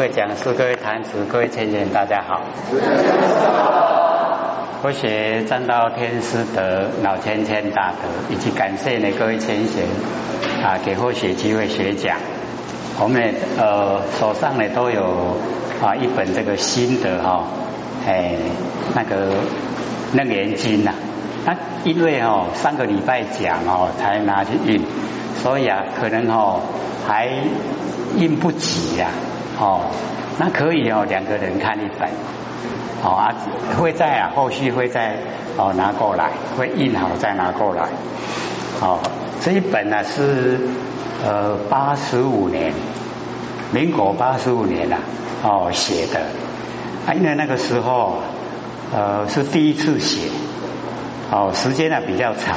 [0.00, 2.40] 各位讲师、各位坛子、各位千贤，大家好。
[4.80, 9.84] 佛学占到天师德、老千千大德，以及感谢呢各位千贤
[10.64, 12.16] 啊，给佛学机会学讲。
[12.98, 15.36] 我们呃手上呢都有
[15.82, 17.44] 啊一本这个心得哈，
[18.08, 18.36] 哎
[18.94, 19.34] 那个
[20.14, 20.94] 楞严经呐。
[21.44, 21.54] 那
[21.84, 24.82] 因为哦上个礼拜讲哦才拿去印，
[25.42, 26.62] 所以啊可能哦
[27.06, 27.28] 还
[28.16, 29.10] 印不及呀。
[29.60, 29.82] 哦，
[30.38, 32.08] 那可以哦，两个人看一本，
[33.04, 33.34] 哦啊，
[33.78, 35.18] 会在啊，后续会再
[35.58, 37.84] 哦拿过来，会印好再拿过来。
[38.80, 38.98] 哦，
[39.42, 40.60] 这一本呢是
[41.22, 42.72] 呃八十五年，
[43.70, 44.96] 民国八十五年呐，
[45.42, 46.20] 哦写的，
[47.06, 48.14] 啊因为那个时候
[48.94, 50.30] 呃是第一次写，
[51.30, 52.56] 哦时间呢比较长，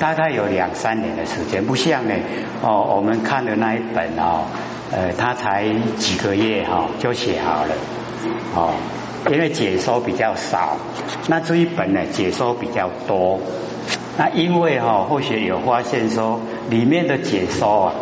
[0.00, 2.14] 大概有两三年的时间，不像呢
[2.62, 4.46] 哦我们看的那一本哦。
[4.94, 7.74] 呃，他才几个月哈就写好了，
[8.54, 8.74] 哦，
[9.28, 10.76] 因为解说比较少，
[11.26, 13.40] 那这一本呢解说比较多，
[14.16, 17.94] 那因为哈或许有发现说里面的解说啊，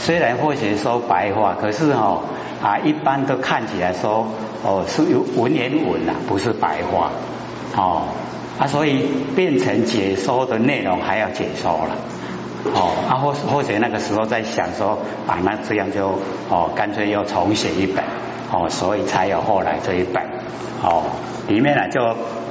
[0.00, 2.20] 虽然或许说白话，可是哈
[2.60, 4.26] 啊一般都看起来说
[4.64, 7.12] 哦是有文言文呐，不是白话，
[7.76, 8.08] 哦
[8.58, 11.96] 啊所以变成解说的内容还要解说了。
[12.64, 16.18] 哦，啊或或者那个时候在想说啊，那这样就
[16.50, 18.04] 哦，干脆又重写一本
[18.52, 20.22] 哦，所以才有后来这一本
[20.82, 21.04] 哦，
[21.48, 22.02] 里面呢就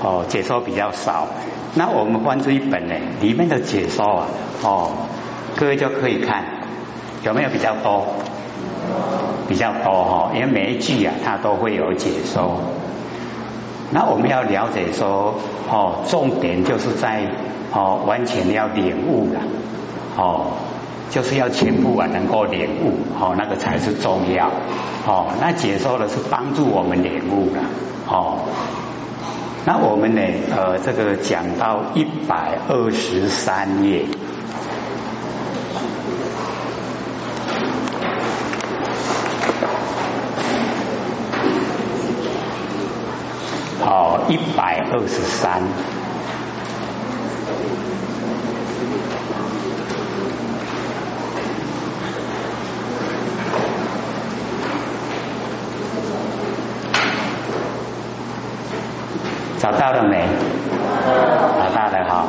[0.01, 1.27] 哦解说比较少。
[1.75, 4.27] 那我们翻这一本呢，里面的解说啊
[4.63, 4.91] 哦，
[5.55, 6.43] 各位就可以看
[7.23, 8.07] 有没有比较多，
[9.47, 12.59] 比较多哈，因为每一句啊它都会有解说。
[13.91, 15.35] 那我们要了解说
[15.69, 17.27] 哦，重点就是在
[17.71, 19.39] 哦完全要领悟了。
[20.17, 20.51] 哦，
[21.09, 24.51] 就是要全部啊能够领悟，哦，那个才是重要。
[25.07, 27.59] 哦，那解说的是帮助我们领悟的。
[28.07, 28.39] 哦，
[29.65, 30.21] 那我们呢，
[30.55, 34.05] 呃，这个讲到一百二十三页，
[43.81, 45.61] 好，一百二十三。
[59.61, 60.23] 找到了没？
[61.59, 62.27] 好大的哈。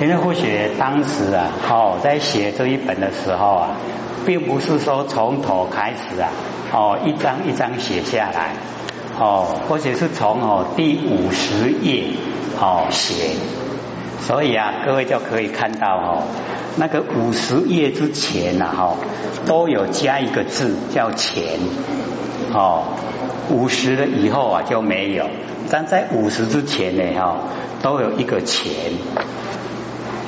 [0.00, 3.70] 因为或许当时啊，哦，在写这一本的时候啊，
[4.24, 6.30] 并不是说从头开始啊，
[6.72, 8.52] 哦，一张一张写下来，
[9.18, 12.04] 哦，或许是从哦第五十页
[12.60, 13.32] 哦写，
[14.20, 16.22] 所以啊，各位就可以看到哦，
[16.76, 18.94] 那个五十页之前呐，哈，
[19.44, 21.58] 都有加一个字叫钱，
[22.54, 22.84] 哦。
[23.50, 25.26] 五十了以后啊就没有，
[25.70, 27.36] 但在五十之前呢哈
[27.82, 28.72] 都有一个钱，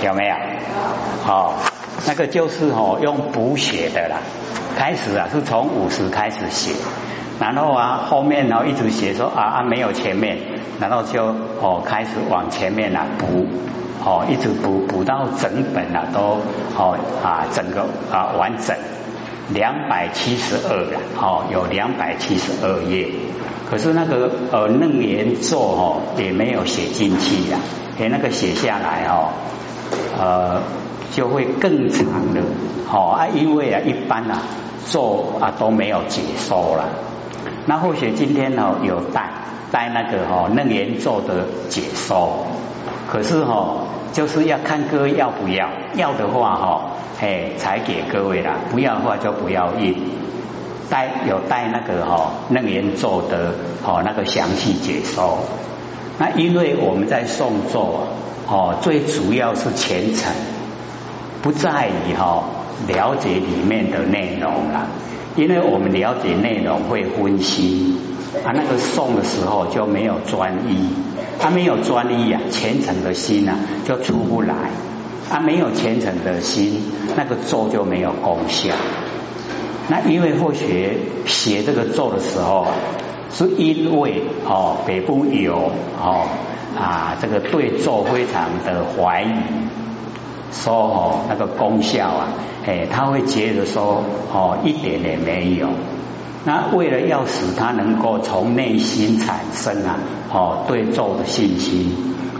[0.05, 0.35] 有没有？
[1.27, 1.55] 哦，
[2.07, 4.17] 那个就是哦用补写的啦。
[4.77, 6.73] 开始啊是从五十开始写，
[7.39, 10.39] 然后啊后面然后一直写说啊啊没有前面，
[10.81, 11.27] 然后就
[11.61, 13.47] 哦开始往前面啊补，
[14.03, 16.41] 哦一直补补到整本啊都
[16.79, 18.75] 哦啊整个啊完整。
[19.53, 23.09] 两百七十二了，哦，有两百七十二页，
[23.69, 27.59] 可是那个呃楞严咒哦也没有写进去呀，
[27.99, 29.31] 给那个写下来哦，
[30.19, 30.63] 呃
[31.13, 32.41] 就会更长的，
[32.93, 34.43] 哦啊，因为啊一般啊
[34.89, 36.89] 咒啊都没有解说了，
[37.67, 39.31] 那或许今天呢有带
[39.73, 42.47] 带那个哦楞严咒的解说，
[43.11, 46.97] 可是哦就是要看各位要不要，要的话哈。
[47.21, 49.95] 哎，才给各位啦，不要的话就不要印。
[50.89, 53.53] 带有带那个哈楞严咒的
[53.85, 55.39] 哦那个详细解说。
[56.19, 58.07] 那因为我们在诵咒
[58.49, 60.33] 哦，最主要是虔诚，
[61.43, 62.43] 不在于哈
[62.89, 64.87] 了解里面的内容啦。
[65.37, 67.99] 因为我们了解内容会分心
[68.45, 70.89] 啊，那个诵的时候就没有专一，
[71.39, 74.55] 他没有专一啊，虔诚的心啊就出不来。
[75.29, 76.83] 他没有虔诚的心，
[77.17, 78.75] 那个咒就没有功效。
[79.89, 82.67] 那因为或许写这个咒的时候，
[83.33, 85.71] 是因为哦北部有
[86.03, 86.27] 哦
[86.77, 89.35] 啊这个对咒非常的怀疑，
[90.53, 92.29] 说哦那个功效啊，
[92.67, 94.03] 哎他会觉得说
[94.33, 95.69] 哦一点也没有。
[96.45, 99.99] 那为了要使他能够从内心产生啊
[100.33, 101.93] 哦对咒的信心，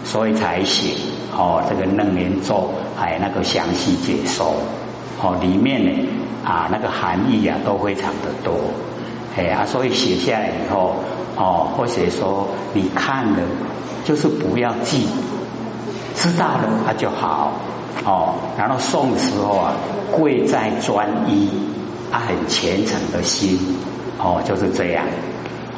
[0.05, 0.95] 所以才写。
[1.33, 4.53] 哦，这个楞严咒还有那个详细解说，
[5.23, 6.09] 哦，里面呢
[6.45, 8.53] 啊那个含义啊都非常的多，
[9.37, 10.97] 哎啊，所以写下来以后
[11.37, 13.39] 哦，或者说你看了，
[14.05, 15.07] 就是不要记，
[16.17, 17.53] 知道了它就好
[18.05, 18.35] 哦。
[18.59, 19.73] 然后诵的时候啊，
[20.11, 21.49] 贵在专一，
[22.11, 23.59] 啊很虔诚的心
[24.19, 25.05] 哦，就是这样。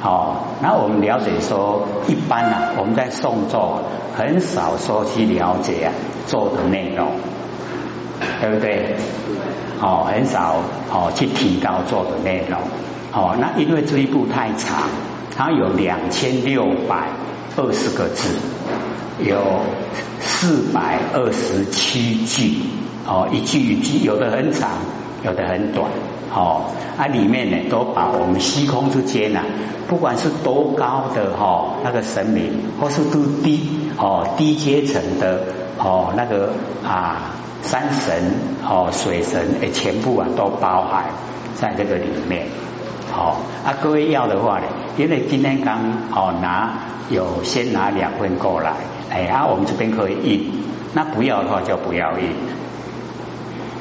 [0.02, 3.78] 哦，那我们了解说，一般呢，我们在诵咒
[4.16, 5.92] 很少说去了解啊
[6.26, 7.12] 咒的内容，
[8.40, 8.96] 对不对？
[9.80, 10.56] 哦，很少
[10.90, 12.58] 哦去提高咒的内容。
[13.12, 14.88] 哦，那因为这一部太长，
[15.36, 17.10] 它有两千六百
[17.56, 18.28] 二十个字，
[19.20, 19.38] 有
[20.18, 22.58] 四百二十七句。
[23.06, 24.70] 哦，一句一句，有的很长，
[25.24, 25.90] 有的很短。
[26.34, 26.64] 哦，
[26.96, 29.40] 啊，里面呢都把我们虚空之间呐，
[29.88, 33.68] 不管是多高的哈那个神明，或是多低
[33.98, 35.40] 哦低阶层的
[35.78, 37.32] 哦那个啊
[37.62, 38.32] 山神
[38.66, 41.04] 哦水神诶，全部啊都包含
[41.54, 42.46] 在这个里面。
[43.12, 44.64] 好，啊各位要的话呢，
[44.96, 45.78] 因为今天刚
[46.14, 46.72] 哦拿
[47.10, 48.72] 有先拿两份过来，
[49.10, 50.50] 哎啊我们这边可以印，
[50.94, 52.30] 那不要的话就不要印。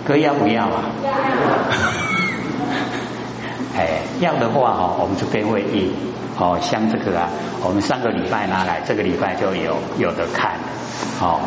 [0.06, 2.11] 各位要不要啊？
[3.76, 5.94] 哎，要的话哈，我们这边会印
[6.38, 7.30] 哦，像这个啊，
[7.64, 10.58] 我们上个礼拜拿来，这个礼拜就有有的看
[11.22, 11.40] 哦，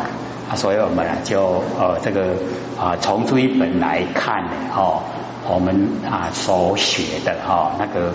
[0.49, 2.35] 啊，所以我们就呃这个
[2.79, 4.43] 啊从这一本来看
[4.75, 5.03] 哦，
[5.47, 8.11] 我们啊所学的哈那个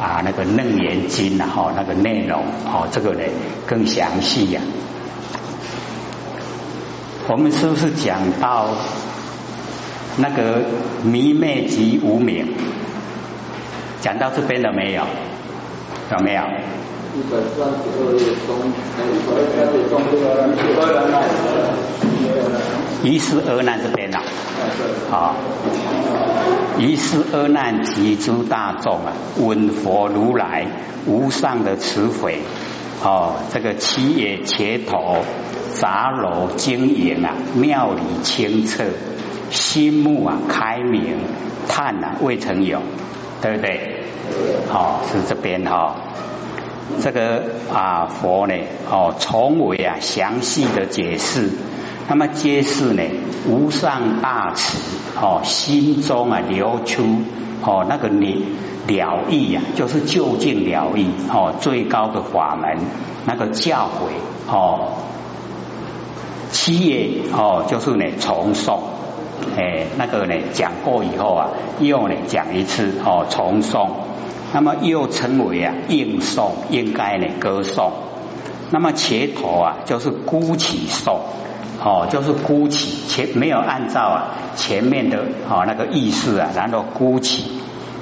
[0.00, 3.20] 啊那个楞严经啊哈那个内容哦，这个呢
[3.66, 4.62] 更详细呀。
[7.28, 8.68] 我们是不是讲到
[10.16, 10.62] 那个
[11.02, 12.54] 迷昧及无明？
[14.06, 15.02] 讲到这边了没有？
[16.12, 16.42] 有没有？
[17.16, 19.98] 一百三十二页中，一百三十中
[23.02, 24.22] 一四二难这边啊，
[25.10, 25.34] 好，
[26.78, 30.68] 一四二难及诸大众啊，闻佛如来
[31.06, 32.42] 无上的慈悲
[33.02, 35.16] 哦，这个七也切头
[35.74, 38.84] 杂糅晶莹啊，妙理清澈，
[39.50, 41.16] 心目啊开明，
[41.66, 42.80] 叹啊未曾有。
[43.42, 43.95] 对不对？
[44.68, 45.94] 好，是这边哈，
[47.00, 47.42] 这个
[47.72, 48.54] 啊佛呢，
[48.90, 51.50] 哦，从为啊详细的解释，
[52.08, 53.02] 那么揭示呢
[53.48, 54.78] 无上大慈，
[55.20, 57.02] 哦，心中啊流出
[57.62, 58.44] 哦那个你
[58.86, 62.78] 了义呀，就是究竟了义哦，最高的法门
[63.24, 64.92] 那个教诲哦，
[66.50, 68.78] 七业哦，就是呢重诵。
[69.56, 73.88] 哎，那个呢讲过以后啊，又呢讲一次哦，重诵，
[74.52, 77.92] 那么又称为啊应颂，应该呢歌颂。
[78.70, 81.20] 那么前头啊就是孤起颂，
[81.82, 87.44] 哦，就是孤起前没有按照啊前面的哦那个意思啊，然后孤起，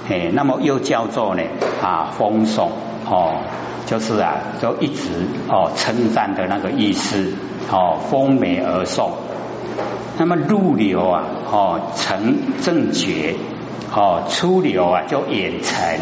[0.09, 1.43] 哎，那么又叫做呢
[1.83, 2.69] 啊风诵，
[3.11, 3.41] 哦，
[3.87, 7.35] 就是啊就一直哦称赞的那个意思，
[7.71, 9.11] 哦丰美而诵。
[10.17, 13.35] 那么入流啊，哦，成正觉，
[13.93, 15.99] 哦，出流啊，就眼尘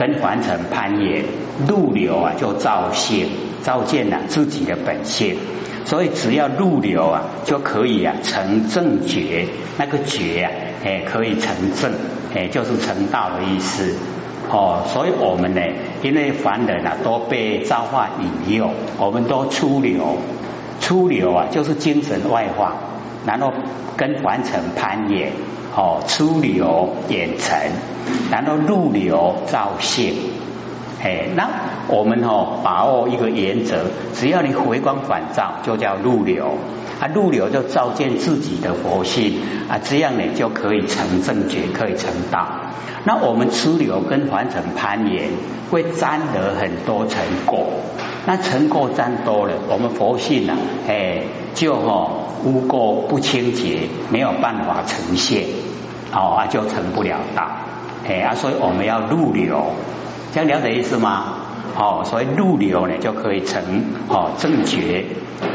[0.00, 1.24] 跟凡尘攀岩；
[1.68, 3.28] 入流啊，就照性，
[3.62, 5.36] 照见了自己的本性。
[5.84, 10.50] 所以只要入流啊，就可以啊成正觉，那个觉啊，
[10.82, 11.92] 哎，可以成正，
[12.34, 13.94] 哎，就是成道的意思。
[14.50, 15.60] 哦，所以我们呢，
[16.02, 20.16] 因为凡人啊，都被造化引诱，我们都出流，
[20.80, 22.74] 出流啊，就是精神外化。
[23.26, 23.52] 然后
[23.96, 25.32] 跟完成攀岩，
[25.76, 27.70] 哦，出流眼尘，
[28.30, 30.14] 然后入流造性，
[31.02, 31.48] 哎，那
[31.88, 33.84] 我们哦把握一个原则，
[34.14, 36.58] 只要你回光返照，就叫入流，
[37.00, 42.46] 啊，入流就照见自己的佛性，啊，这样呢就可以成正觉，可以成道。
[43.04, 45.30] 那我们出流跟凡尘攀岩，
[45.70, 47.66] 会沾得很多成果，
[48.26, 50.56] 那成果沾多了，我们佛性呢，
[50.88, 51.22] 哎，
[51.54, 52.26] 就哦。
[52.42, 55.44] 污垢不清洁，没有办法呈现，
[56.10, 57.46] 哦啊就成不了道，
[58.08, 59.62] 哎啊，所以我们要入流，
[60.32, 61.34] 这样了解意思吗？
[61.76, 63.62] 哦，所以入流呢就可以成
[64.08, 65.04] 哦正觉，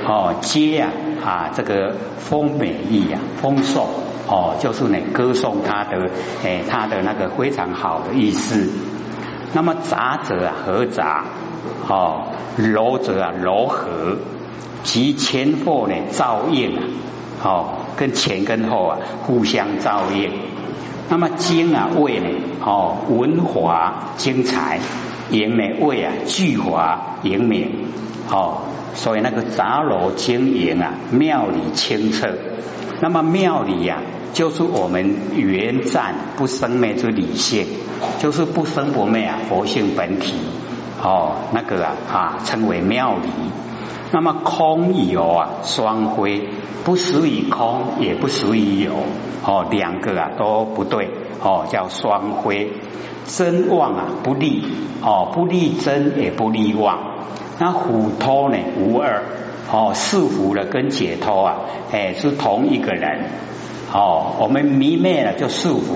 [0.07, 0.91] 哦接啊
[1.25, 3.87] 啊这个丰美意啊丰颂，
[4.27, 6.11] 哦就是呢歌颂他的
[6.43, 8.69] 哎他的那个非常好的意思。
[9.53, 11.25] 那么杂者啊合杂，
[11.87, 14.17] 哦柔者啊柔和。
[14.83, 16.83] 及前后呢照应啊，
[17.43, 20.31] 哦，跟前跟后啊互相照应。
[21.09, 22.27] 那么精啊味呢，
[22.63, 24.79] 哦文华精彩，
[25.31, 27.87] 盈呢味啊聚华盈明，
[28.29, 28.57] 哦，
[28.93, 32.29] 所以那个杂糅经营啊妙理清澈。
[33.01, 34.03] 那么妙理呀
[34.33, 37.65] 就是我们原战不生灭之理性，
[38.19, 40.35] 就是不生不灭啊，佛性本体
[41.05, 43.29] 哦，那个啊啊称为妙理。
[44.11, 46.49] 那么空有啊双辉，
[46.83, 48.93] 不属于空，也不属于有
[49.45, 51.11] 哦，两个啊都不对
[51.43, 52.73] 哦，叫双辉。
[53.25, 54.63] 真妄啊不立
[55.03, 56.97] 哦，不立真也不立妄。
[57.59, 59.23] 那虎脱呢无二
[59.71, 61.57] 哦，束缚了跟解脱啊，
[61.91, 63.29] 哎是同一个人
[63.93, 64.33] 哦。
[64.39, 65.93] 我们迷灭了就束缚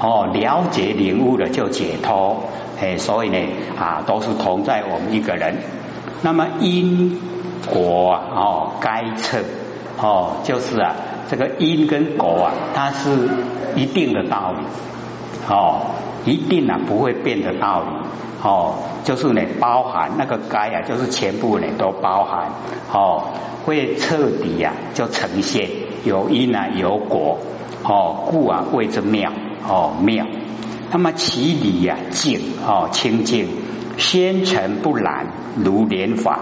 [0.00, 2.44] 哦，了解领悟了就解脱
[2.80, 3.38] 哎，所以呢
[3.78, 5.56] 啊都是同在我们一个人。
[6.22, 7.20] 那么因
[7.70, 9.38] 果啊哦该测
[10.00, 10.94] 哦就是啊
[11.28, 13.28] 这个因跟果啊它是
[13.76, 14.64] 一定的道理
[15.48, 15.82] 哦
[16.24, 17.86] 一定啊不会变的道理
[18.42, 22.50] 哦就是呢包含那个该啊就是全部呢都包含
[22.92, 23.24] 哦
[23.64, 25.68] 会彻底呀就呈现
[26.04, 27.38] 有因啊有果
[27.84, 29.30] 哦故啊谓之妙
[29.68, 30.26] 哦妙
[30.90, 33.48] 那么其理呀净哦清净
[33.96, 35.26] 纤尘不染
[35.64, 36.40] 如莲法。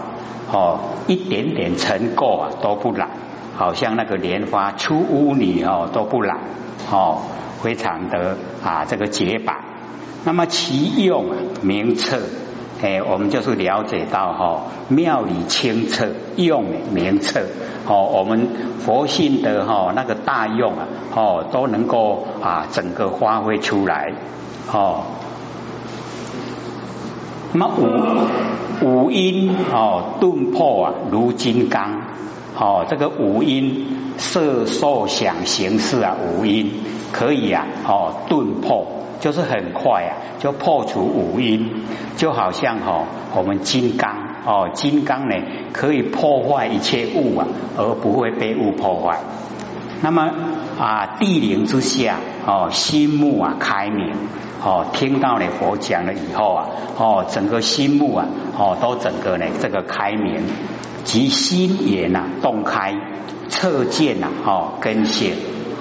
[0.48, 3.10] 哦，一点点尘垢啊都不染，
[3.56, 6.38] 好像那个莲花出污泥哦都不染，
[6.88, 7.22] 哦，
[7.60, 9.64] 非常的啊这个洁白。
[10.24, 12.20] 那么其用啊明澈，
[12.82, 17.40] 哎，我们就是了解到哈妙理清澈，用明澈，
[17.86, 18.48] 哦，我们
[18.80, 24.12] 佛性的哈那个大用啊，哦都能够啊整个发挥出来，
[24.70, 25.04] 哦。
[27.52, 27.74] 那么
[28.82, 32.02] 五五音哦顿破啊如金刚
[32.58, 33.86] 哦这个五音
[34.18, 36.70] 色受想行识啊五音
[37.12, 38.86] 可以啊哦顿破
[39.20, 41.84] 就是很快啊就破除五音
[42.16, 43.04] 就好像哦
[43.34, 45.36] 我们金刚哦金刚呢
[45.72, 47.46] 可以破坏一切物啊
[47.76, 49.18] 而不会被物破坏。
[50.02, 50.30] 那么
[50.78, 54.14] 啊地灵之下哦心目啊开明。
[54.64, 58.26] 哦，听到了佛讲了以后啊，哦，整个心目啊，
[58.58, 60.42] 哦，都整个呢这个开明，
[61.04, 62.96] 及心眼呐洞开，
[63.48, 65.34] 测见呐，哦，根性，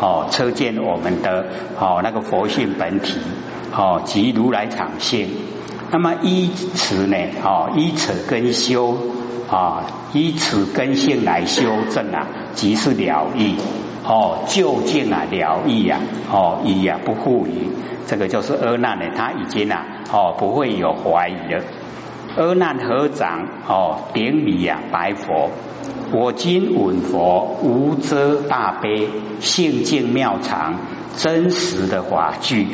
[0.06, 1.48] 哦，测见我们的
[1.80, 3.20] 哦那个佛性本体，
[3.76, 5.30] 哦，即如来常性。
[5.90, 8.96] 那么依此呢，哦，依此根修
[9.50, 9.82] 啊，
[10.14, 13.56] 依此根性来修正啊，即是了义。
[14.04, 16.00] 哦，究竟啊了义啊，
[16.32, 17.70] 哦，义呀不负于。
[18.06, 19.84] 这个就是阿难呢，他已经啊，
[20.14, 21.64] 哦，不会有怀疑了。
[22.38, 25.52] 阿难合掌，哦，顶礼呀，白佛，
[26.12, 30.76] 我今闻佛无遮大悲，性净妙常，
[31.16, 32.68] 真实的法句。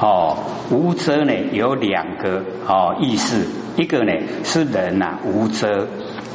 [0.00, 0.38] 哦，
[0.70, 3.46] 无遮呢有两个哦意思，
[3.76, 5.86] 一个呢是人呐无遮，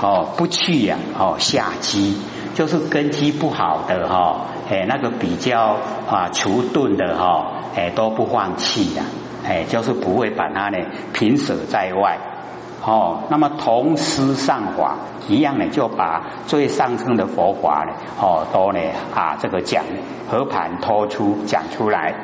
[0.01, 2.15] 哦不去呀，哦下机，
[2.55, 5.77] 就是根基不好的哈，哎那个比较
[6.09, 7.57] 啊迟钝的哈。
[7.73, 9.01] 哎，都不放弃的，
[9.45, 10.77] 哎，就是不会把它呢
[11.13, 12.19] 平舍在外，
[12.83, 14.95] 哦，那么同时上法
[15.27, 18.79] 一样呢，就把最上乘的佛法呢，哦，都呢
[19.13, 19.83] 啊这个讲
[20.29, 22.15] 和盘托出讲出来。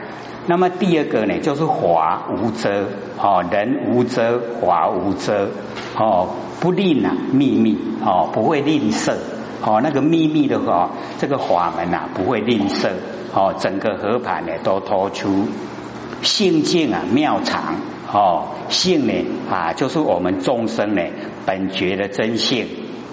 [0.48, 2.86] 那么第二个呢，就是法无遮，
[3.22, 5.50] 哦，人无遮，法无遮，
[5.98, 9.14] 哦，不吝啊秘密，哦，不会吝啬，
[9.64, 12.90] 哦，那个秘密的话，这个法门啊，不会吝啬。
[13.36, 15.48] 哦，整个和盘呢都托出
[16.24, 17.76] 性境啊妙常
[18.18, 19.14] 哦性呢
[19.48, 21.04] 啊就是我们众生呢
[21.46, 22.66] 本觉的真性。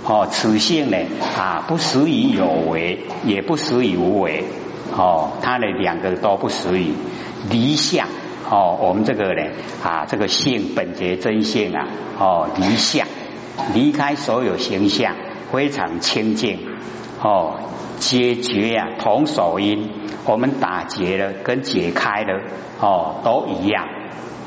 [0.07, 0.97] 哦此性呢
[1.37, 4.45] 啊不属于有为也不属于无为。
[4.97, 6.95] 哦它的两个都不属于
[7.51, 8.09] 离相。
[8.49, 9.43] 哦我们这个呢
[9.83, 11.87] 啊这个性本觉真性啊
[12.19, 13.07] 哦离相
[13.75, 15.15] 离开所有形象
[15.53, 16.59] 非常清净。
[17.21, 17.61] 哦
[17.99, 19.91] 解决呀同手音。
[20.27, 22.41] 我们打结了，跟解开了，
[22.81, 23.87] 哦，都一样，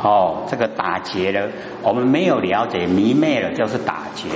[0.02, 1.50] 哦，这个打结了，
[1.84, 4.30] 我们没有了解迷昧了，就是打结，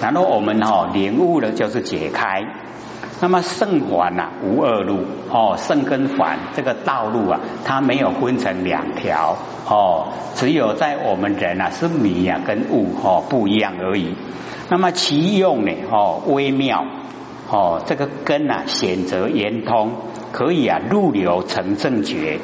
[0.00, 2.44] 然后我们哦领悟了，就是解开。
[3.20, 4.98] 那么圣环呐，无二路，
[5.30, 9.36] 哦，圣跟环这个道路啊，它没有分成两条，
[9.68, 14.14] 哦，只有在我们人啊是迷啊跟悟哦不一样而已。
[14.70, 16.84] 那么其用呢，哦，微妙。
[17.50, 19.92] 哦，这个根啊，选择圆通，
[20.32, 22.40] 可以啊入流成正觉。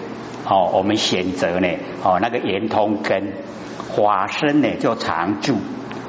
[0.46, 1.68] 哦，我们选择呢，
[2.02, 3.32] 哦那个圆通根，
[3.96, 5.56] 法身呢就常住。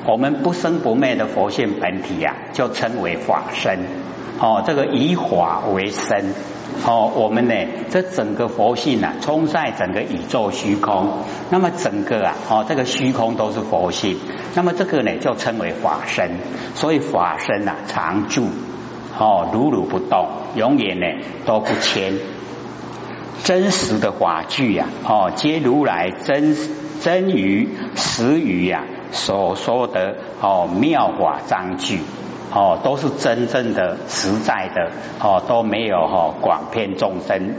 [0.08, 3.80] 我们不生不灭的佛性本体呀，就称为法身。
[4.39, 6.34] 哦，这个以法为身。
[6.86, 7.56] 哦，我们呢
[7.89, 11.20] 这整个佛性啊，充在整个宇宙虚空。
[11.50, 14.18] 那么整个啊，哦这个虚空都是佛性。
[14.54, 16.32] 那么这个呢就称为法身。
[16.75, 18.46] 所以法身啊常住。
[19.18, 21.06] 哦，如如不动，永远呢
[21.46, 22.13] 都不迁，
[23.46, 26.58] 真实的法句呀，哦，皆如来真
[27.00, 32.00] 真于实于呀所说的哦妙法章句，
[32.52, 34.90] 哦，都是真正的实在的，
[35.22, 37.54] 哦，都没有哦广骗众生。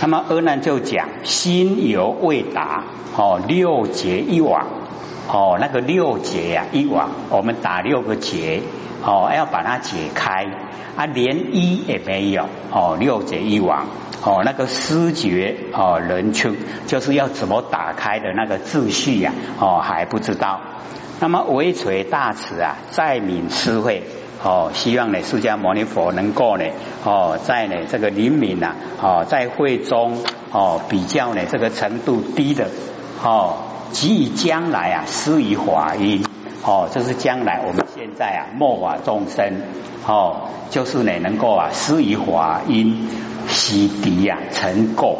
[0.00, 2.84] 那么阿难就讲心犹未达，
[3.16, 4.68] 哦，六劫一往，
[5.26, 8.62] 哦，那个六劫呀一往，我们打六个结，
[9.04, 10.46] 哦，要把它解开，
[10.94, 13.86] 啊，连一也没有，哦，六劫一往。
[14.22, 16.54] 哦，那个思觉哦，人出
[16.86, 19.32] 就是要怎么打开的那个秩序呀？
[19.58, 20.60] 哦，还不知道。
[21.20, 24.02] 那么唯垂大慈啊，在悯施惠
[24.42, 26.64] 哦，希望呢，释迦牟尼佛能够呢
[27.04, 30.18] 哦，在呢这个灵敏呐哦，在会中
[30.50, 32.68] 哦比较呢这个程度低的
[33.22, 33.56] 哦，
[33.92, 36.24] 给予将来啊施以法音
[36.64, 39.62] 哦，就是将来我们现在啊末法众生
[40.06, 43.08] 哦，就是呢能够啊施以法音。
[43.48, 45.16] 洗涤呀，成垢。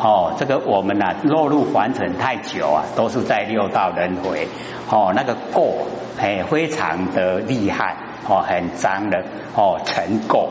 [0.00, 4.46] 哦，这个我们呐落入凡尘太久啊，都是在六道轮回。
[4.90, 5.72] 哦，那个垢
[6.20, 7.96] 哎非常的厉害
[8.28, 9.24] 哦，很脏的
[9.56, 10.46] 哦，成垢。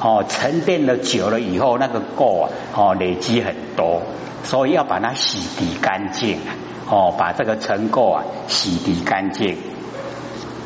[0.00, 4.00] 哦，沉淀了久了以后，那个垢啊哦累积很多，
[4.44, 6.38] 所以要把它洗涤干净。
[6.88, 9.56] 哦，把这个尘垢啊洗涤干净。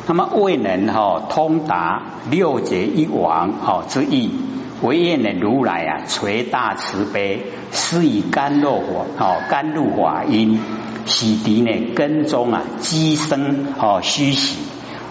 [0.07, 4.31] 那么未能哈通达六劫一王哦之意。
[4.81, 10.59] 唯愿的如来啊，垂大慈悲，施以甘露火哦，甘露法音，
[11.05, 14.57] 洗涤呢根中啊积生哦虚习。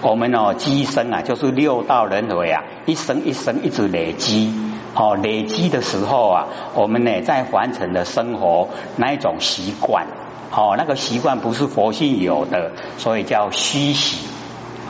[0.03, 4.53] 我们哦积生啊，就是六道轮回啊，一生一生一直累积
[4.95, 10.07] 哦，累积的时候啊，我们呢在凡尘的生活那一种习惯
[10.51, 14.27] 哦，那个习惯不是佛性有的，所以叫虚习。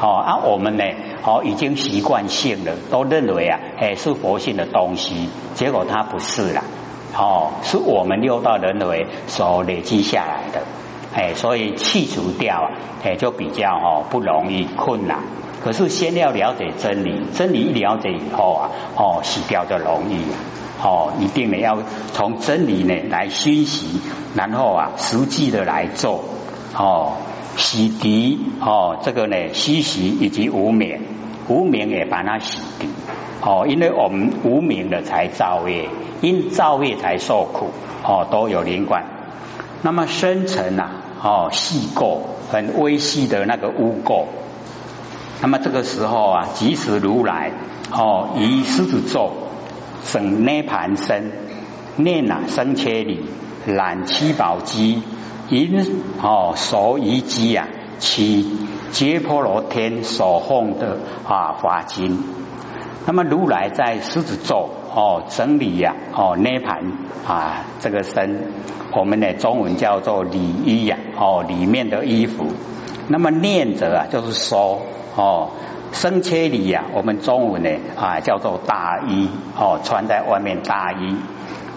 [0.01, 0.85] 哦啊，我们呢？
[1.23, 6.63] 哦，已经习惯性的都认为啊，哎是佛性的东西，结果它不是啦。
[7.15, 10.63] 哦，是我们六道轮回所累积下来的，
[11.15, 12.69] 哎，所以去除掉啊，
[13.05, 15.19] 哎就比较哦不容易困难。
[15.63, 20.23] 可是先要了解真理，真理一了解以后啊，哦洗掉就容易。
[20.83, 21.77] 哦，一定呢要
[22.15, 24.01] 从真理呢来熏习，
[24.35, 26.25] 然后啊实际的来做。
[26.75, 27.13] 哦。
[27.57, 31.01] 洗涤哦，这个呢，虚习以及无名，
[31.49, 32.87] 无名也把它洗涤
[33.43, 35.89] 哦，因为我们无名的才造业，
[36.21, 37.71] 因造业才受苦
[38.05, 39.05] 哦，都有连贯。
[39.83, 40.91] 那么深层呐
[41.23, 44.25] 哦，细垢很微细的那个污垢，
[45.43, 47.53] 那么这个时候啊，即使如来
[47.91, 49.33] 哦，以狮子座
[50.03, 51.33] 省涅盘身，
[51.97, 53.25] 念啊生切里，
[53.67, 55.03] 染七宝机。
[55.51, 57.67] 因哦，所遗迹啊，
[57.99, 58.47] 其
[58.93, 62.23] 揭婆罗天所奉的啊华经。
[63.07, 66.93] 那么如来在狮子座哦整理呀哦涅盘
[67.27, 68.53] 啊这个身，
[68.93, 72.47] 我们的中文叫做礼衣呀哦里面的衣服。
[73.09, 74.83] 那么念者啊就是说
[75.17, 75.51] 哦
[75.91, 81.17] 生切里呀，我们中文呢啊叫做大衣哦穿在外面大衣。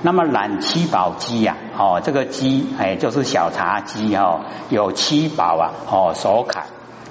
[0.05, 6.65] 那么染七宝机呀，哦，这个机哎，就是小茶几哦，有七宝啊，哦，手砍。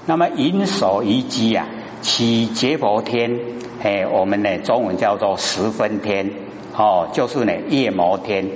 [0.05, 1.65] 那么银手一机呀，
[2.03, 3.41] 起结佛天，
[3.83, 6.33] 哎，我们呢中文叫做十分天，
[6.77, 8.51] 哦，就是呢夜摩天，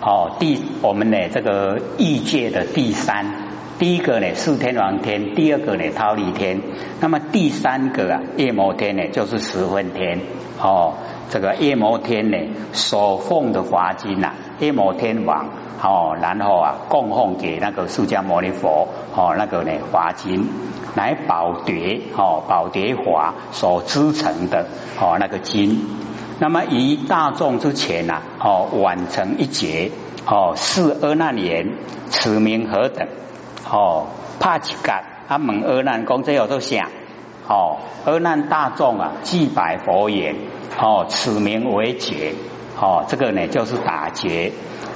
[0.00, 3.26] 哦，第我们呢这个异界的第三，
[3.78, 6.62] 第一个呢是天王天，第二个呢忉利天，
[6.98, 10.18] 那么第三个啊夜摩天呢就是十分天，
[10.58, 10.94] 哦。
[11.30, 12.36] 这个夜摩天呢，
[12.72, 15.48] 所奉的华经呐，夜摩天王
[15.82, 20.46] 哦，然后啊，供奉给那个释迦牟尼佛哦，那个呢华经
[20.94, 24.66] 来宝牒哦，宝牒华所织成的
[25.00, 25.86] 哦那个经，
[26.38, 29.90] 那么以大众之前呐哦，完成一劫
[30.26, 31.76] 哦，是阿难言，
[32.10, 33.08] 此名何等？
[33.70, 34.06] 哦，
[34.38, 36.90] 帕奇嘎阿蒙阿难公这有都想
[37.52, 40.34] 哦，阿难大众啊，祭拜佛言。
[40.80, 42.32] 哦，此名为劫，
[42.80, 44.52] 哦，这个呢就是打劫。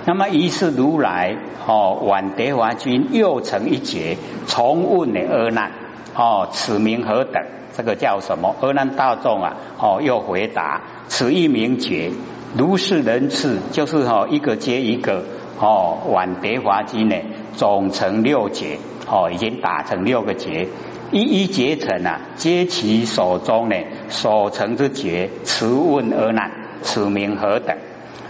[0.06, 4.16] 那么于是如来哦，晚德华君又成一劫，
[4.46, 5.72] 重问呢阿难，
[6.14, 7.44] 哦，此名何等？
[7.76, 8.56] 这个叫什么？
[8.62, 12.10] 阿难大众啊，哦，又回答：此一名劫，
[12.56, 15.24] 如是人次，就是哦一个接一个，
[15.60, 17.16] 哦，晚德华君呢，
[17.54, 20.68] 总成六劫，哦，已经打成六个劫。
[21.12, 23.76] 一一结成啊，皆其手中呢
[24.08, 26.50] 所成之结，持问而难，
[26.82, 27.76] 此名何等？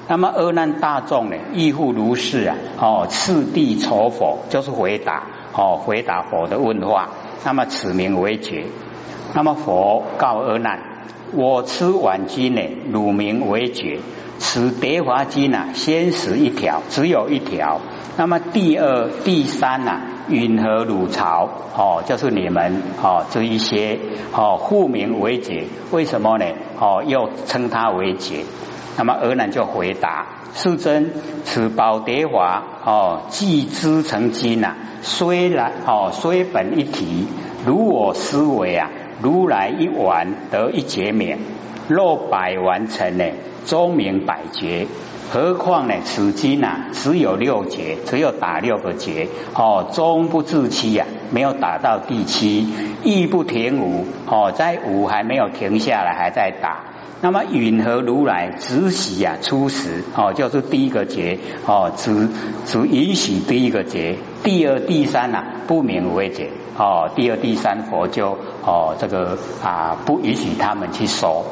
[0.09, 2.57] 那么阿难大众呢，亦复如是啊。
[2.79, 7.09] 哦，次第酬佛，就是回答哦，回答佛的问话。
[7.45, 8.67] 那么此名为觉。
[9.35, 10.81] 那么佛告阿难：
[11.33, 12.61] 我吃晚经呢，
[12.93, 13.99] 乳名为觉。
[14.39, 17.81] 此蝶华经啊，先食一条，只有一条。
[18.17, 23.99] 那么第二、第三呐，云和乳巢哦，就是你们哦这一些
[24.33, 26.45] 哦，互名为解，为什么呢？
[26.79, 28.45] 哦，又称它为解。
[28.97, 31.11] 那么俄南就回答：世尊，
[31.45, 37.27] 此宝蝶华哦，既知成经呐，虽然哦，虽本一体，
[37.67, 38.91] 如我思维啊，
[39.23, 41.39] 如来一丸得一劫免，
[41.89, 43.25] 若百完成呢？
[43.67, 44.87] 钟鸣百劫，
[45.33, 45.95] 何况呢？
[46.05, 52.69] 此经啊，只有六节，只有打六个节哦，终不至期呀，没有打到第七，
[53.03, 56.85] 亦不停五哦，在五还没有停下来，还在打。
[57.23, 62.29] 那么允和如来只喜啊，初时哦，就是第一个节哦，只
[62.67, 71.45] 只允许第一个节，第二、第三呐，不明为节哦，第二、第三佛就哦，这个啊，不允许他们去说。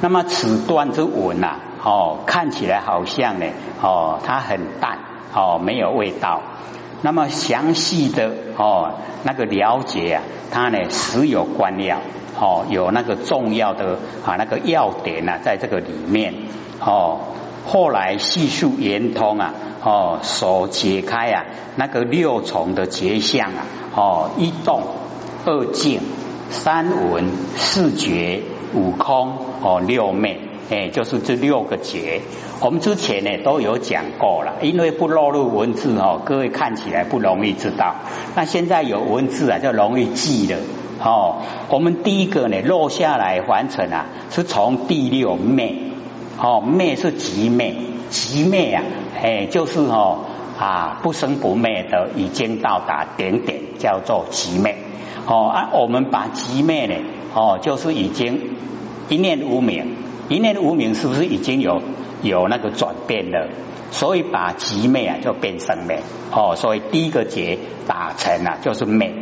[0.00, 3.46] 那么此段之文呐，哦，看起来好像呢，
[3.82, 4.98] 哦，它很淡，
[5.34, 6.40] 哦，没有味道。
[7.02, 11.98] 那么详细的哦，那个了解啊，它呢实有关要，
[12.40, 16.34] 哦，有那个重要的啊那个要点呢，在这个里面，
[16.80, 17.18] 哦，
[17.66, 21.44] 后来细数圆通啊，哦，所解开啊
[21.76, 23.66] 那个六重的结相啊，
[23.96, 24.82] 哦，一动
[25.44, 26.00] 二静
[26.50, 28.42] 三闻四觉。
[28.74, 32.20] 五空哦，六昧，哎，就是这六个节。
[32.60, 37.96] 我们之前呢都有讲过了，因为不落入文字哦，各位看起来不容易知道。
[38.34, 40.58] 那现在有文字啊，就容易记了
[41.02, 41.42] 哦。
[41.68, 45.90] 我们第一个呢落下来完成啊，是从第六昧
[46.38, 47.76] 哦，昧是极昧，
[48.08, 48.82] 极昧啊，
[49.20, 50.24] 哎，就是哦
[50.58, 54.76] 啊不生不灭的，已经到达顶点，叫做极昧
[55.26, 55.48] 哦。
[55.48, 56.94] 啊，我们把极昧呢。
[57.34, 58.58] 哦，就是已经
[59.08, 59.96] 一念无明，
[60.32, 61.82] 一念无明是不是已经有
[62.22, 63.50] 有那个转变了？
[63.90, 69.12] 所以把极昧啊就变成昧哦，所以第一个劫打成啊就是昧，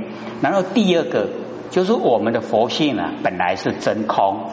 [0.40, 1.29] 然后第二个
[1.70, 4.44] 就是我们的佛性啊本来是真空，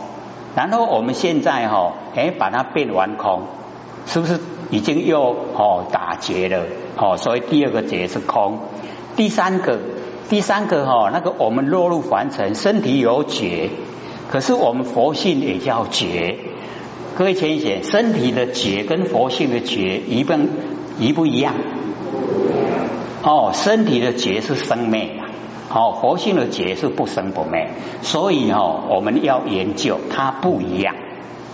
[0.55, 3.43] 然后我们现在哈哎把它变完空，
[4.07, 4.39] 是不是
[4.71, 6.63] 已经又哦打结了？
[6.97, 8.57] 哦，所以第二个劫是空，
[9.15, 9.77] 第三个。
[10.29, 13.69] 第三个哈，那个我们落入凡尘，身体有觉，
[14.29, 16.37] 可是我们佛性也叫觉。
[17.15, 20.33] 各位浅显，身体的觉跟佛性的觉一不
[20.99, 21.55] 一不一样？
[23.23, 25.25] 哦，身体的觉是生灭啊，
[25.73, 27.69] 哦，佛性的觉是不生不灭，
[28.03, 30.95] 所以哦，我们要研究它不一样。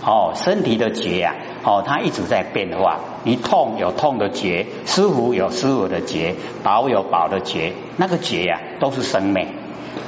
[0.04, 1.34] 哦，身体的觉呀，
[1.64, 3.00] 哦，它一直在变化。
[3.24, 9.48] 你痛有痛的觉，舒服有舒服的觉，饱有饱的觉，那个觉呀，都是生命。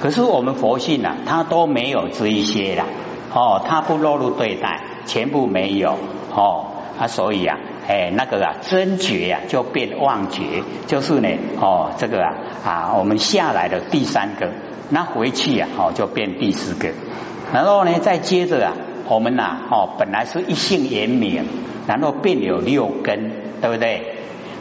[0.01, 2.85] 可是我们佛性啊，它都没有这一些啦。
[3.35, 5.97] 哦，它不落入对待，全部没有。
[6.35, 6.67] 哦，
[6.99, 11.29] 啊，所以啊，哎，那个啊，真觉呀，就变妄觉，就是呢，
[11.61, 14.51] 哦，这个啊啊，我们下来的第三个，
[14.91, 16.91] 那回去啊，哦，就变第四个，
[17.53, 18.73] 然后呢，再接着啊。
[19.09, 21.45] 我们呐，哦，本来是一性圆明，
[21.87, 24.03] 然后变有六根，对不对？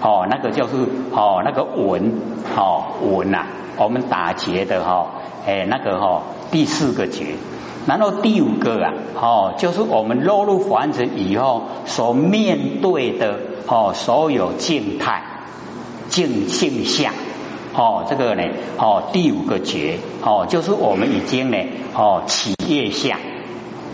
[0.01, 0.75] 哦，那个就是
[1.11, 2.13] 哦，那个文，
[2.55, 5.07] 哦文呐，我们打结的哈，
[5.45, 7.35] 哎，那个哈，第四个结，
[7.85, 15.23] 然后第五个啊，哦，就是我们落入凡尘以后所面对的哦，所有静态、
[16.09, 17.13] 静性相，
[17.73, 18.43] 哦，这个呢，
[18.77, 21.57] 哦，第五个结，哦，就是我们已经呢，
[21.95, 23.19] 哦，起业相。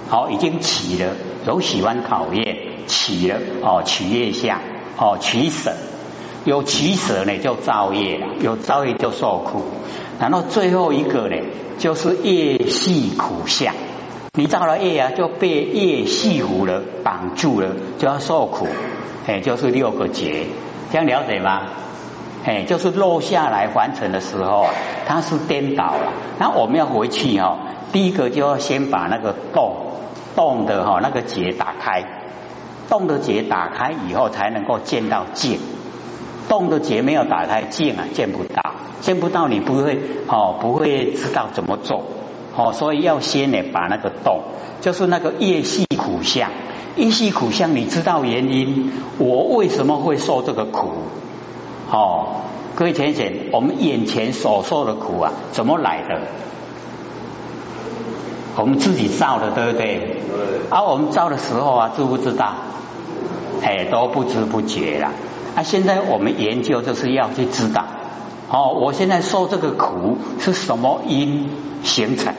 [0.10, 1.16] 好，已经起了，
[1.48, 4.60] 有喜欢讨厌，起了哦，取业相
[4.98, 5.72] 哦，取舍，
[6.46, 9.64] 有取舍呢，就造业了，有造业就受苦，
[10.20, 11.36] 然后最后一个呢，
[11.78, 13.74] 就是业系苦相，
[14.34, 18.68] 你造了业啊，就被业系苦了，绑住了，就要受苦，
[19.28, 20.48] 哎，就是六个劫，
[20.92, 21.62] 这样了解吗？
[22.44, 24.74] 哎，就是落下来完成的时候啊，
[25.06, 27.60] 它是颠倒了，那我们要回去哦，
[27.92, 29.88] 第一个就要先把那个洞。
[30.34, 32.06] 洞的哈那个结打开，
[32.88, 35.60] 洞的结打开以后才能够见到镜，
[36.52, 38.62] 洞的结没有打开，见啊见不到，
[39.00, 42.04] 见不到你不会哦不会知道怎么做
[42.58, 44.42] 哦，所以要先呢把那个洞，
[44.82, 46.50] 就是那个业系苦相，
[46.98, 50.90] 业系苦相你知道原因，我为什么会受这个苦？
[51.90, 52.42] 哦，
[52.76, 56.20] 各位浅浅，我们眼前所受的苦啊，怎么来的？
[58.58, 60.18] 我们自己造的，对不对？
[60.70, 62.56] 而我们造的时候啊，知不知道？
[63.64, 65.10] 哎，都不知不觉了。
[65.56, 67.86] 啊，现在我们研究就是要去知道。
[68.50, 71.50] 哦，我现在受这个苦是什么因
[71.84, 72.34] 形成？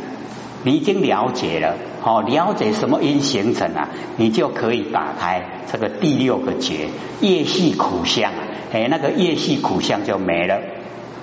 [0.65, 6.89] 你已经了解了，哦，了解什么因形成啊，你就可以打开这个第六个结
[7.21, 8.31] 业系苦相，
[8.73, 10.61] 哎，那个业系苦相就没了，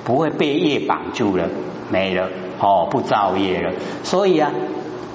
[0.03, 1.47] 不会被业绑住了，
[1.89, 2.27] 没了，
[2.59, 3.71] 哦，不造业了。
[4.03, 4.51] 所以啊，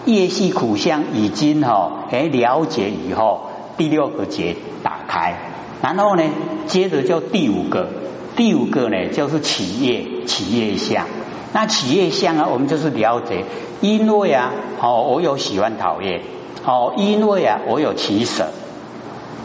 [0.07, 5.35] 业系苦相已经哈，哎，了解以后，第六个结打开，
[5.83, 6.23] 然后呢，
[6.67, 7.89] 接着就第五个，
[8.37, 11.07] 第五个呢就是企业企业相。
[11.53, 13.45] 那企业相啊，我们就是了解，
[13.81, 16.21] 因为啊，哦，我有喜欢讨厌，
[16.65, 18.49] 哦，因为啊，我有取舍。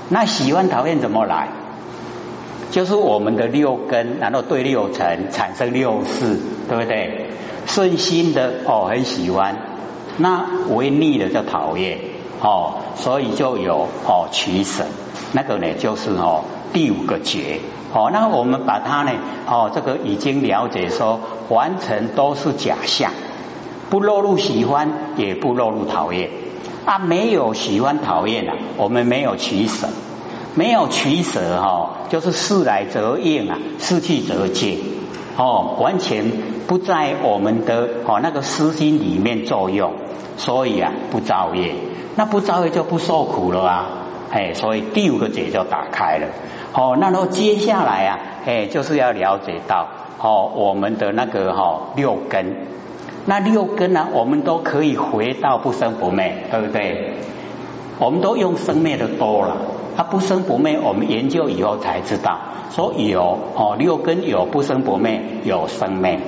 [0.10, 1.50] 那喜欢讨厌怎么来？
[2.72, 7.30] 就是我们的六根，然后对六尘产生六事，对不对？
[7.68, 9.54] 顺心的哦，很喜欢；
[10.18, 12.00] 那违逆的叫讨厌，
[12.42, 14.84] 哦，所以就有哦取舍。
[15.32, 17.60] 那个呢，就是哦第五个觉。
[17.92, 19.12] 哦，那我们把它呢，
[19.48, 23.12] 哦，这个已经了解说，完成都是假象，
[23.89, 26.30] 不落入喜欢，也不落入讨厌
[26.86, 29.88] 啊，没有喜欢讨厌啊，我们没有取舍，
[30.54, 34.78] 没有取舍哈，就是事来则应啊，事去则见，
[35.36, 36.32] 哦，完全
[36.68, 39.94] 不在我们的哦那个私心里面作用，
[40.38, 41.74] 所以啊，不造业，
[42.15, 43.86] 那不造业就不受苦了啊，
[44.32, 46.28] 哎，所以第五个结就打开了。
[46.74, 49.88] 哦，那么接下来啊，哎，就是要了解到
[50.20, 52.56] 哦，我们的那个哈六根，
[53.26, 57.13] 那六根呢，我们都可以回到不生不灭，对不对？
[57.98, 59.58] 我们都用生灭的多了，
[59.98, 62.38] 它不生不灭，我们研究以后才知道，
[62.72, 66.20] 说有哦六根有不生不灭，有生灭。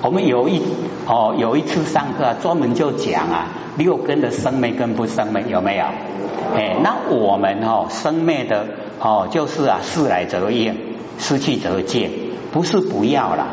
[0.00, 0.62] 我们有一
[1.08, 5.84] 哦有一次上课专门就讲啊，六根的生灭跟不生灭有没有？
[6.54, 8.66] 哎，那我们哦生灭的
[9.00, 10.74] 哦，就是啊，事来则应，
[11.18, 12.10] 失去则见，
[12.52, 13.46] 不是不要了，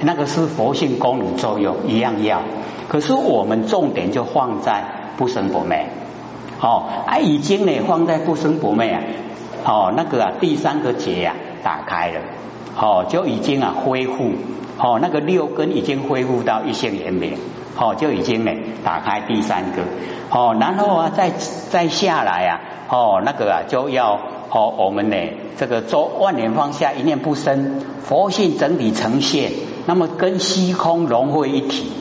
[0.00, 2.42] 那个是佛性功能作用一样要。
[2.88, 4.84] 可是我们重点就放在
[5.16, 5.86] 不生不灭，
[6.60, 9.02] 哦，啊，已经呢放在不生不灭啊，
[9.64, 12.20] 哦，那个啊第三个结啊打开了，
[12.76, 14.32] 哦，就已经啊恢复，
[14.82, 17.36] 哦，那个六根已经恢复到一线圆明。
[17.78, 18.52] 哦，就已经呢
[18.84, 19.82] 打开第三个，
[20.30, 21.30] 哦，然后啊，再
[21.70, 25.16] 再下来啊，哦，那个啊就要哦，我们呢
[25.56, 29.52] 这个做万年放下一念不生，佛性整体呈现，
[29.86, 31.92] 那么跟虚空融为一体。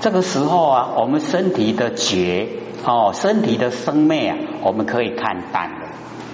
[0.00, 2.48] 这个时候啊，我们身体的觉，
[2.84, 5.88] 哦，身体的生灭啊，我们可以看淡了。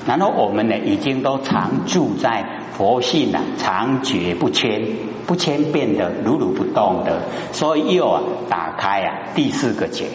[0.09, 2.42] 然后我们呢，已经都常住在
[2.73, 4.81] 佛性啊，常觉不迁，
[5.27, 7.21] 不迁变的如如不动的，
[7.53, 10.07] 所以又啊打开啊第四个结，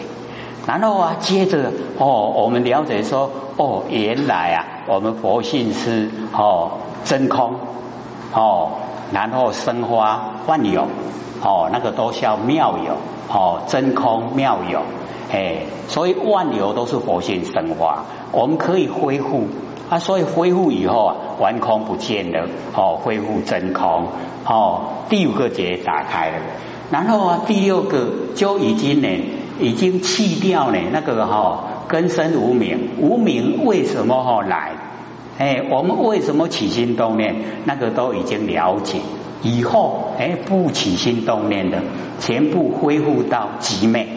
[0.66, 6.72] 然后啊接着哦，我们了解说哦，原来啊我们佛性是哦
[7.04, 7.54] 真空
[8.34, 8.72] 哦，
[9.12, 10.88] 然后生花万有
[11.40, 12.96] 哦，那个都叫妙有
[13.32, 14.82] 哦，真空妙有。
[15.34, 19.48] 哎，所以万有都是佛性生化，我们可以恢复。
[19.90, 24.06] 啊，所以恢复以后啊，完空不见了，哦，恢复真空，
[24.46, 26.36] 哦，第五个结打开了，
[26.90, 29.08] 然后啊，第六个就已经呢，
[29.60, 34.72] 已经去掉呢那个哈根深无名，无名为什么哈来？
[35.36, 37.34] 哎，我们为什么起心动念？
[37.64, 39.00] 那个都已经了解，
[39.42, 41.82] 以后哎不起心动念的，
[42.20, 44.08] 全部恢复到极美，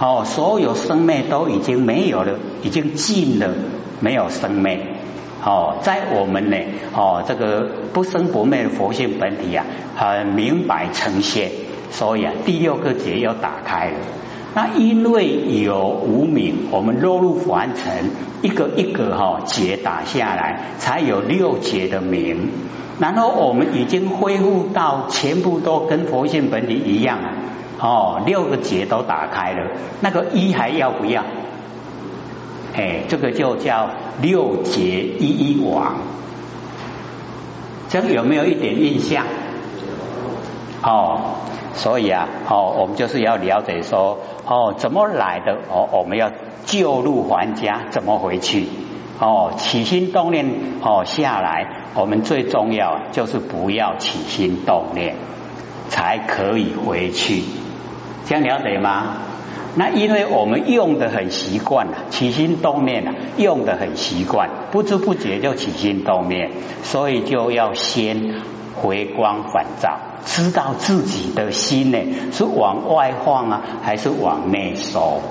[0.00, 3.48] 哦，所有生灭都已经没有了，已经尽了。
[4.00, 4.78] 没有生灭，
[5.44, 6.56] 哦，在我们呢，
[6.94, 11.50] 哦，这个不生不灭的佛性本体啊，很明白呈现，
[11.90, 13.96] 所以啊，第六个结又打开了。
[14.54, 22.50] 那因为有无名，我们落入凡尘，一个一个哈结打下来，才有六结的名。
[23.00, 27.34] 然后我们已经恢复到全部都跟佛性本体一样啊，
[27.80, 31.22] 哦，六个结都打开了，那个一还要不要？
[32.76, 35.96] 哎，这个就叫六结一一往，
[37.88, 39.24] 这样有没有一点印象？
[40.82, 41.20] 哦，
[41.74, 45.58] 所以啊，哦，我们就是要了解说，哦，怎么来的？
[45.70, 46.30] 哦，我们要
[46.64, 48.66] 救入还家，怎么回去？
[49.18, 50.46] 哦，起心动念
[50.82, 55.16] 哦下来，我们最重要就是不要起心动念，
[55.88, 57.42] 才可以回去。
[58.28, 59.16] 这样了解吗？
[59.74, 66.50] 那因为我们用的很习惯了，起心动念啊，用的很习惯，不知不觉就起心动念，
[66.82, 68.34] 所以就要先
[68.74, 71.98] 回光返照，知道自己的心呢
[72.32, 75.22] 是往外放啊，还是往内收，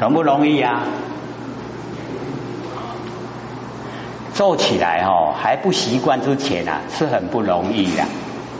[0.00, 0.84] 容不容易啊？
[4.32, 8.04] 做起来哦还不习惯之前啊，是很不容易的。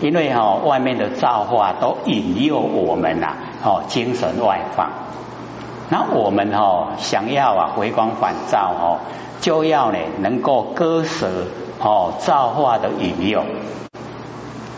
[0.01, 4.91] 因为哈外面的造化都引诱我们呐，哦精神外放。
[5.91, 8.99] 那我们哈想要啊回光返照哦，
[9.41, 11.27] 就要呢能够割舍
[11.81, 13.45] 哦造化的引诱。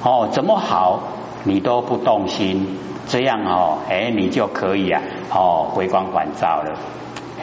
[0.02, 1.00] 哦，怎么好
[1.44, 6.72] 你都不动心，这样哦，哎你就可以啊哦回光返照了。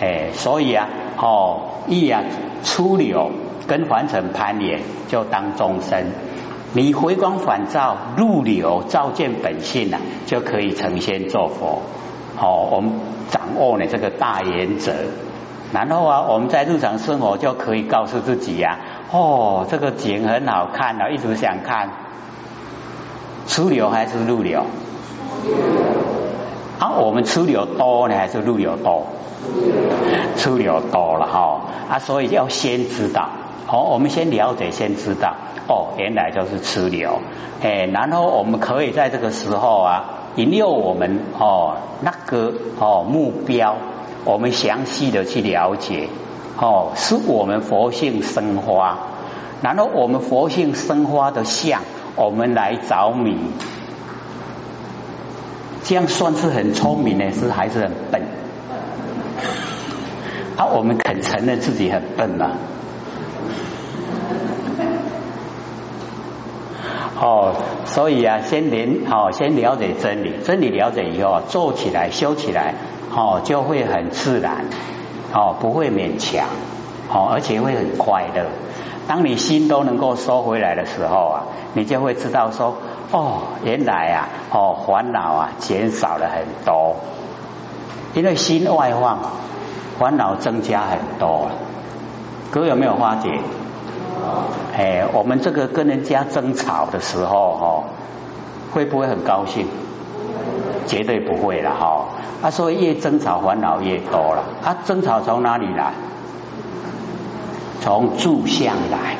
[0.02, 0.88] 哎，所以啊
[1.18, 2.24] 哦一啊
[2.64, 3.32] 出流
[3.68, 6.12] 跟凡尘攀岩，就当众生。
[6.74, 11.82] 你回光返照入流照见本性啊，就可以成仙做佛。
[12.40, 12.92] 哦，我们
[13.32, 14.94] 掌握了这个大原则，
[15.74, 18.78] 然后啊，我们在日常生活就可以告诉自己呀，
[19.12, 21.90] 哦，这个景很好看啊，一直想看。
[23.48, 24.64] 出流还是入流？
[26.78, 29.08] 啊，我们出流多呢，还是入流多？
[30.38, 33.28] 出流多了哈，啊，所以要先知道。
[33.72, 35.36] 好，我们先了解，先知道。
[35.68, 37.20] 哦，原来就是吃流，
[37.62, 40.06] 哎，然后我们可以在这个时候啊，
[40.38, 43.76] 引诱我们哦，那个哦目标，
[44.26, 46.10] 我们详细的去了解，
[46.60, 48.98] 哦，是我们佛性生花，
[49.62, 51.82] 然后我们佛性生花的相，
[52.16, 53.38] 我们来着迷，
[55.84, 58.24] 这样算是很聪明呢，是还是很笨？
[60.58, 62.54] 啊，我们肯承认自己很笨吗？
[67.22, 67.54] 哦，
[67.86, 72.76] 所以啊，先连哦，先了解真理，真理了解以后，做起来、修起来，
[73.14, 74.66] 哦，就会很自然，
[75.34, 76.48] 哦，不会勉强，
[77.14, 78.46] 哦，而且会很快乐。
[79.08, 82.78] 当你心都能够收回来的时候啊，你就会知道说，
[83.12, 86.96] 哦，原来啊，哦，烦恼啊减少了很多，
[88.14, 89.20] 因为心外放，
[90.00, 91.50] 烦恼增加很多。
[92.52, 93.40] 各位有没有发觉？
[94.76, 97.84] 哎，我们这个跟人家争吵的时候，哈，
[98.74, 99.68] 会不会很高兴？
[100.88, 102.06] 绝对不会了，哈。
[102.42, 104.44] 啊，所以越争吵烦恼越多了。
[104.64, 105.92] 啊，争吵从哪里来？
[107.82, 109.18] 从住相来，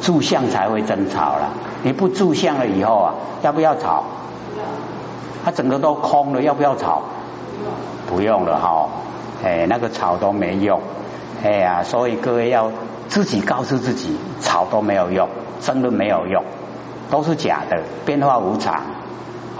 [0.00, 1.50] 住相才会争吵了。
[1.82, 4.04] 你不住相了以后啊，要不要吵？
[5.44, 7.02] 他整个都空了，要不要吵？
[8.08, 8.88] 不用了，哈。
[9.44, 10.80] 哎，那个吵都没用。
[11.44, 12.72] 哎呀，所以各位要。
[13.08, 15.28] 自己告诉自己，吵都没有用，
[15.60, 16.42] 争论没有用，
[17.10, 18.82] 都是假的，变化无常。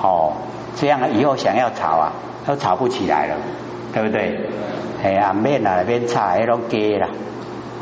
[0.02, 0.32] 哦，
[0.76, 2.12] 这样以后想要吵啊，
[2.46, 3.36] 都吵不起来了，
[3.92, 4.50] 对不对？
[5.02, 7.08] 哎呀，面啊，面吵，那种给啦，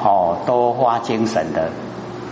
[0.03, 1.71] 哦，多花精神的